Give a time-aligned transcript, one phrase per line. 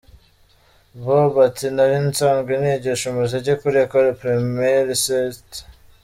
[1.03, 5.49] Bob ati “Nari nsanzwe nigisha umuziki kuri Ecole Primaire St.